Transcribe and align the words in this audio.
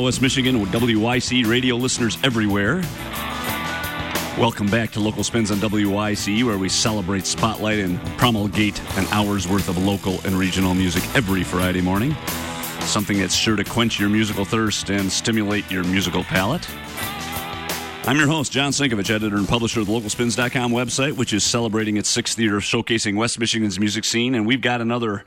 West 0.00 0.22
Michigan, 0.22 0.60
with 0.60 0.70
WYCE 0.70 1.46
radio 1.46 1.76
listeners 1.76 2.16
everywhere. 2.24 2.82
Welcome 4.38 4.66
back 4.68 4.90
to 4.92 5.00
Local 5.00 5.22
Spins 5.22 5.50
on 5.50 5.58
WYCE, 5.58 6.44
where 6.44 6.56
we 6.56 6.68
celebrate, 6.68 7.26
spotlight, 7.26 7.80
and 7.80 8.00
promulgate 8.16 8.80
an 8.96 9.06
hour's 9.10 9.46
worth 9.46 9.68
of 9.68 9.76
local 9.76 10.20
and 10.24 10.34
regional 10.34 10.74
music 10.74 11.02
every 11.14 11.44
Friday 11.44 11.82
morning. 11.82 12.16
Something 12.80 13.18
that's 13.18 13.34
sure 13.34 13.56
to 13.56 13.64
quench 13.64 14.00
your 14.00 14.08
musical 14.08 14.44
thirst 14.44 14.90
and 14.90 15.12
stimulate 15.12 15.70
your 15.70 15.84
musical 15.84 16.24
palate. 16.24 16.66
I'm 18.04 18.16
your 18.16 18.26
host, 18.26 18.50
John 18.50 18.72
Sinkevics, 18.72 19.10
editor 19.10 19.36
and 19.36 19.46
publisher 19.46 19.80
of 19.80 19.86
the 19.86 19.92
LocalSpins.com 19.92 20.72
website, 20.72 21.16
which 21.16 21.32
is 21.32 21.44
celebrating 21.44 21.98
its 21.98 22.08
sixth 22.08 22.38
year 22.38 22.56
of 22.56 22.62
showcasing 22.62 23.16
West 23.16 23.38
Michigan's 23.38 23.78
music 23.78 24.04
scene. 24.04 24.34
And 24.34 24.46
we've 24.46 24.62
got 24.62 24.80
another 24.80 25.24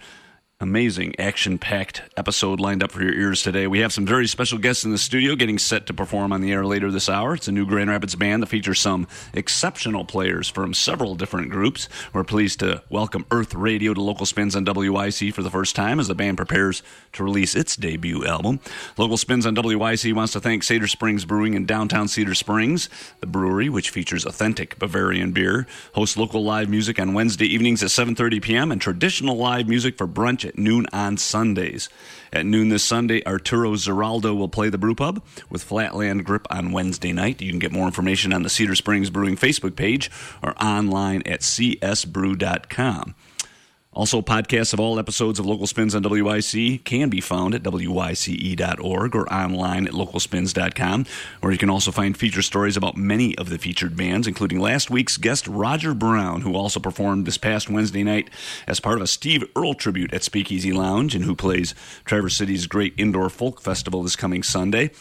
amazing 0.61 1.13
action 1.19 1.57
packed 1.57 2.01
episode 2.15 2.61
lined 2.61 2.81
up 2.81 2.89
for 2.89 3.03
your 3.03 3.13
ears 3.13 3.43
today. 3.43 3.67
We 3.67 3.79
have 3.79 3.91
some 3.91 4.05
very 4.05 4.25
special 4.25 4.57
guests 4.57 4.85
in 4.85 4.91
the 4.91 4.97
studio 4.97 5.35
getting 5.35 5.59
set 5.59 5.85
to 5.87 5.93
perform 5.93 6.31
on 6.31 6.39
the 6.39 6.53
air 6.53 6.65
later 6.65 6.89
this 6.91 7.09
hour. 7.09 7.33
It's 7.33 7.49
a 7.49 7.51
new 7.51 7.65
Grand 7.65 7.89
Rapids 7.89 8.15
band 8.15 8.41
that 8.41 8.47
features 8.47 8.79
some 8.79 9.05
exceptional 9.33 10.05
players 10.05 10.47
from 10.47 10.73
several 10.73 11.15
different 11.15 11.49
groups. 11.49 11.89
We're 12.13 12.23
pleased 12.23 12.61
to 12.61 12.81
welcome 12.89 13.25
Earth 13.31 13.53
Radio 13.53 13.93
to 13.93 14.01
Local 14.01 14.25
Spins 14.25 14.55
on 14.55 14.65
WYCE 14.65 15.33
for 15.33 15.43
the 15.43 15.49
first 15.49 15.75
time 15.75 15.99
as 15.99 16.07
the 16.07 16.15
band 16.15 16.37
prepares 16.37 16.81
to 17.13 17.25
release 17.25 17.53
its 17.53 17.75
debut 17.75 18.25
album. 18.25 18.61
Local 18.97 19.17
Spins 19.17 19.45
on 19.45 19.57
WYCE 19.57 20.13
wants 20.13 20.31
to 20.33 20.39
thank 20.39 20.63
Cedar 20.63 20.87
Springs 20.87 21.25
Brewing 21.25 21.55
in 21.55 21.65
downtown 21.65 22.07
Cedar 22.07 22.33
Springs, 22.33 22.87
the 23.19 23.27
brewery 23.27 23.67
which 23.67 23.89
features 23.89 24.25
authentic 24.25 24.79
Bavarian 24.79 25.33
beer, 25.33 25.67
hosts 25.95 26.15
local 26.15 26.45
live 26.45 26.69
music 26.69 26.97
on 26.97 27.13
Wednesday 27.13 27.45
evenings 27.45 27.83
at 27.83 27.89
7:30 27.89 28.41
p.m. 28.41 28.71
and 28.71 28.79
traditional 28.79 29.35
live 29.35 29.67
music 29.67 29.97
for 29.97 30.07
brunch 30.07 30.44
at 30.45 30.57
noon 30.57 30.85
on 30.93 31.17
Sundays. 31.17 31.89
At 32.31 32.45
noon 32.45 32.69
this 32.69 32.83
Sunday, 32.83 33.23
Arturo 33.25 33.73
Zeraldo 33.73 34.35
will 34.35 34.49
play 34.49 34.69
the 34.69 34.77
brew 34.77 34.95
pub 34.95 35.23
with 35.49 35.63
Flatland 35.63 36.25
Grip 36.25 36.47
on 36.49 36.71
Wednesday 36.71 37.13
night. 37.13 37.41
You 37.41 37.51
can 37.51 37.59
get 37.59 37.71
more 37.71 37.85
information 37.87 38.33
on 38.33 38.43
the 38.43 38.49
Cedar 38.49 38.75
Springs 38.75 39.09
Brewing 39.09 39.35
Facebook 39.35 39.75
page 39.75 40.11
or 40.41 40.53
online 40.61 41.21
at 41.25 41.41
csbrew.com. 41.41 43.15
Also, 43.95 44.21
podcasts 44.21 44.73
of 44.73 44.79
all 44.81 44.99
episodes 44.99 45.39
of 45.39 45.45
Local 45.45 45.65
Spins 45.67 45.95
on 45.95 46.03
WYCE 46.03 46.83
can 46.83 47.07
be 47.07 47.21
found 47.21 47.55
at 47.55 47.63
WYCE.org 47.63 49.15
or 49.15 49.33
online 49.33 49.87
at 49.87 49.93
localspins.com, 49.93 51.05
where 51.39 51.53
you 51.53 51.57
can 51.57 51.69
also 51.69 51.91
find 51.91 52.17
feature 52.17 52.41
stories 52.41 52.75
about 52.75 52.97
many 52.97 53.37
of 53.37 53.47
the 53.47 53.57
featured 53.57 53.95
bands, 53.95 54.27
including 54.27 54.59
last 54.59 54.89
week's 54.89 55.15
guest 55.15 55.47
Roger 55.47 55.93
Brown, 55.93 56.41
who 56.41 56.55
also 56.55 56.81
performed 56.81 57.25
this 57.25 57.37
past 57.37 57.69
Wednesday 57.69 58.03
night 58.03 58.29
as 58.67 58.81
part 58.81 58.97
of 58.97 59.01
a 59.01 59.07
Steve 59.07 59.45
Earle 59.55 59.73
tribute 59.73 60.13
at 60.13 60.23
Speakeasy 60.23 60.73
Lounge 60.73 61.15
and 61.15 61.23
who 61.23 61.33
plays 61.33 61.73
Traverse 62.03 62.35
City's 62.35 62.67
great 62.67 62.93
indoor 62.97 63.29
folk 63.29 63.61
festival 63.61 64.03
this 64.03 64.17
coming 64.17 64.43
Sunday. 64.43 64.91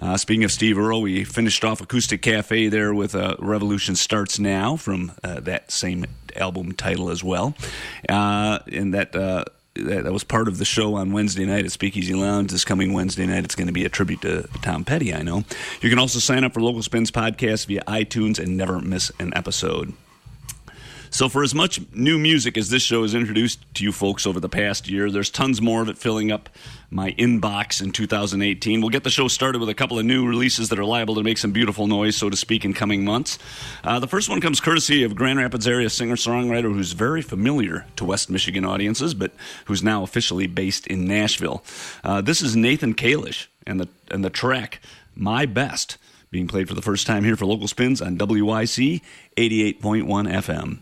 Uh, 0.00 0.16
speaking 0.16 0.44
of 0.44 0.52
Steve 0.52 0.78
Earle, 0.78 1.02
we 1.02 1.24
finished 1.24 1.64
off 1.64 1.80
Acoustic 1.80 2.22
Cafe 2.22 2.68
there 2.68 2.94
with 2.94 3.14
uh, 3.14 3.36
Revolution 3.38 3.94
Starts 3.94 4.38
Now 4.38 4.76
from 4.76 5.12
uh, 5.22 5.40
that 5.40 5.70
same 5.70 6.06
album 6.36 6.72
title 6.72 7.10
as 7.10 7.22
well. 7.22 7.54
Uh, 8.08 8.60
and 8.72 8.94
that, 8.94 9.14
uh, 9.14 9.44
that, 9.74 10.04
that 10.04 10.12
was 10.12 10.24
part 10.24 10.48
of 10.48 10.56
the 10.56 10.64
show 10.64 10.94
on 10.94 11.12
Wednesday 11.12 11.44
night 11.44 11.66
at 11.66 11.72
Speakeasy 11.72 12.14
Lounge. 12.14 12.50
This 12.50 12.64
coming 12.64 12.94
Wednesday 12.94 13.26
night, 13.26 13.44
it's 13.44 13.54
going 13.54 13.66
to 13.66 13.74
be 13.74 13.84
a 13.84 13.90
tribute 13.90 14.22
to 14.22 14.48
Tom 14.62 14.84
Petty, 14.84 15.12
I 15.12 15.22
know. 15.22 15.44
You 15.82 15.90
can 15.90 15.98
also 15.98 16.18
sign 16.18 16.44
up 16.44 16.54
for 16.54 16.60
Local 16.60 16.82
Spins 16.82 17.10
podcast 17.10 17.66
via 17.66 17.82
iTunes 17.82 18.38
and 18.38 18.56
never 18.56 18.80
miss 18.80 19.12
an 19.18 19.32
episode. 19.36 19.92
So, 21.12 21.28
for 21.28 21.42
as 21.42 21.56
much 21.56 21.80
new 21.92 22.20
music 22.20 22.56
as 22.56 22.70
this 22.70 22.84
show 22.84 23.02
has 23.02 23.14
introduced 23.14 23.58
to 23.74 23.84
you 23.84 23.90
folks 23.90 24.26
over 24.26 24.38
the 24.38 24.48
past 24.48 24.88
year, 24.88 25.10
there's 25.10 25.28
tons 25.28 25.60
more 25.60 25.82
of 25.82 25.88
it 25.88 25.98
filling 25.98 26.30
up 26.30 26.48
my 26.88 27.10
inbox 27.12 27.82
in 27.82 27.90
2018. 27.90 28.80
We'll 28.80 28.90
get 28.90 29.02
the 29.02 29.10
show 29.10 29.26
started 29.26 29.58
with 29.58 29.68
a 29.68 29.74
couple 29.74 29.98
of 29.98 30.04
new 30.04 30.26
releases 30.26 30.68
that 30.68 30.78
are 30.78 30.84
liable 30.84 31.16
to 31.16 31.24
make 31.24 31.38
some 31.38 31.50
beautiful 31.50 31.88
noise, 31.88 32.16
so 32.16 32.30
to 32.30 32.36
speak, 32.36 32.64
in 32.64 32.74
coming 32.74 33.04
months. 33.04 33.40
Uh, 33.82 33.98
the 33.98 34.06
first 34.06 34.28
one 34.28 34.40
comes 34.40 34.60
courtesy 34.60 35.02
of 35.02 35.16
Grand 35.16 35.40
Rapids 35.40 35.66
area 35.66 35.90
singer 35.90 36.14
songwriter 36.14 36.72
who's 36.72 36.92
very 36.92 37.22
familiar 37.22 37.86
to 37.96 38.04
West 38.04 38.30
Michigan 38.30 38.64
audiences, 38.64 39.12
but 39.12 39.32
who's 39.64 39.82
now 39.82 40.04
officially 40.04 40.46
based 40.46 40.86
in 40.86 41.06
Nashville. 41.06 41.64
Uh, 42.04 42.20
this 42.20 42.40
is 42.40 42.54
Nathan 42.54 42.94
Kalish 42.94 43.48
and 43.66 43.80
the, 43.80 43.88
and 44.12 44.24
the 44.24 44.30
track 44.30 44.80
My 45.16 45.44
Best 45.44 45.96
being 46.30 46.46
played 46.46 46.68
for 46.68 46.74
the 46.74 46.82
first 46.82 47.08
time 47.08 47.24
here 47.24 47.34
for 47.34 47.46
local 47.46 47.66
spins 47.66 48.00
on 48.00 48.16
WYCE 48.16 49.00
88.1 49.36 49.80
FM. 49.80 50.78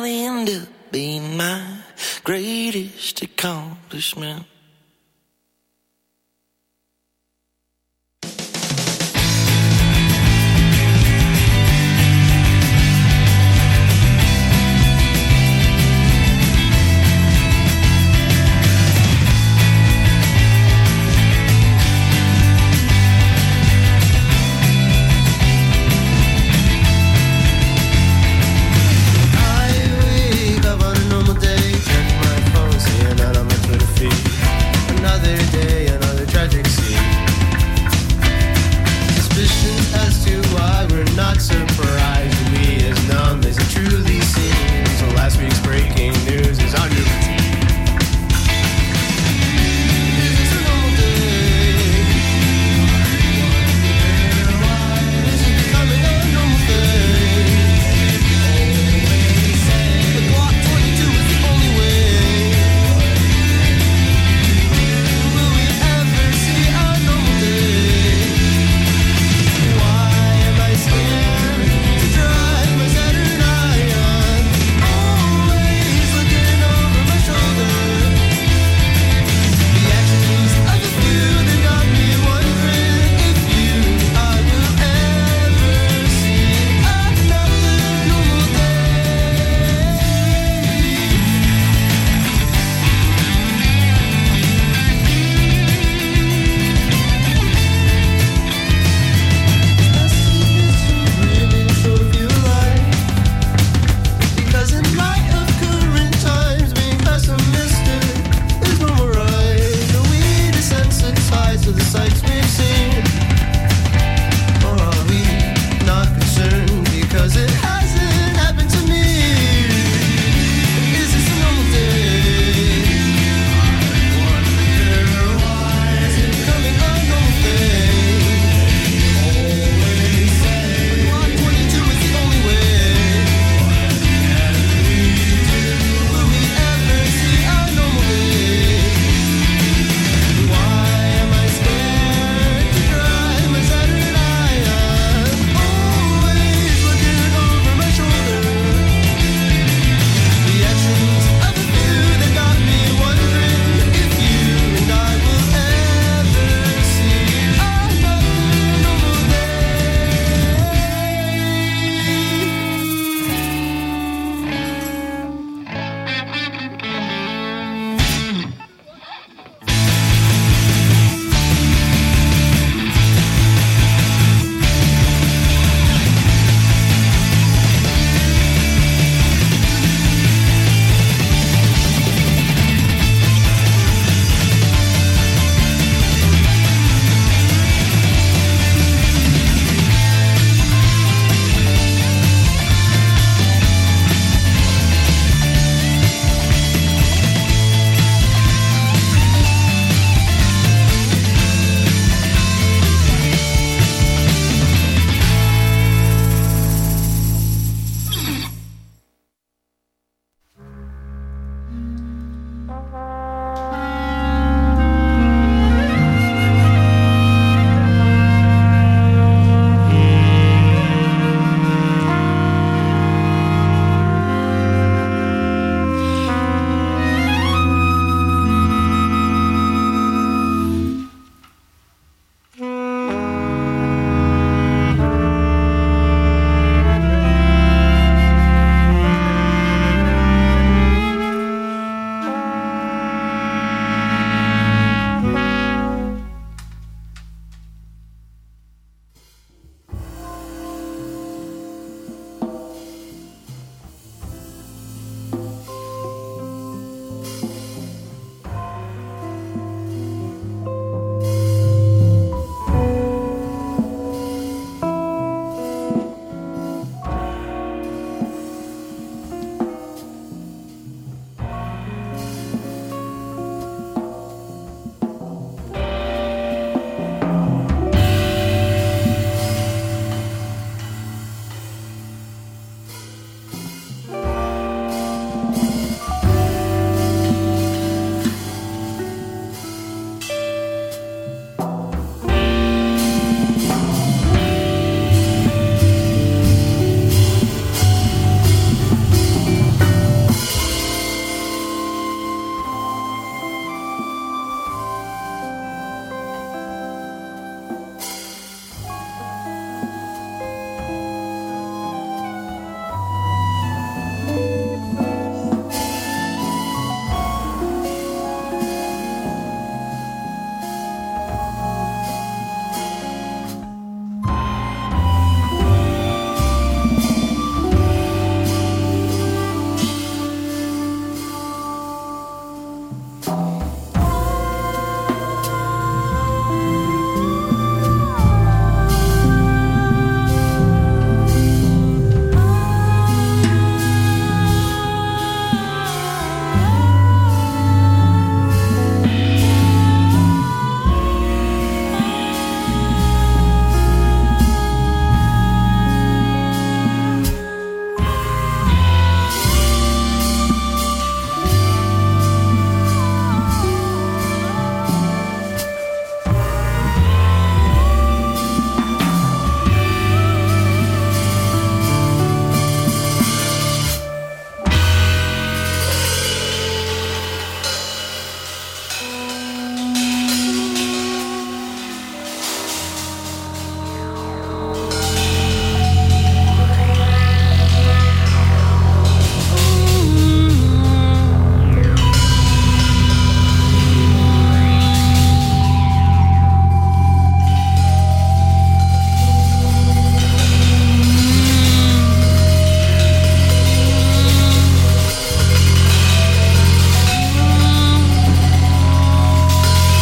Might 0.00 0.08
end 0.08 0.50
up 0.50 0.68
being 0.90 1.36
my 1.36 1.78
greatest 2.22 3.22
accomplishment. 3.22 4.44